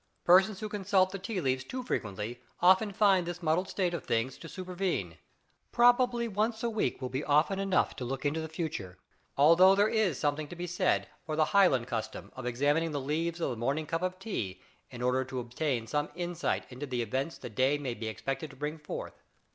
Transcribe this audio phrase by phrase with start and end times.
[0.23, 4.35] Persons who consult the tea leaves too frequently often find this muddled state of things
[4.39, 5.19] to supervene.
[5.71, 8.97] Probably once a week will be often enough to look into the future,
[9.37, 13.39] although there is something to be said for the Highland custom of examining the leaves
[13.39, 14.59] of the morning cup of tea
[14.89, 18.55] in order to obtain some insight into the events the day may be expected to
[18.55, 19.21] bring forth.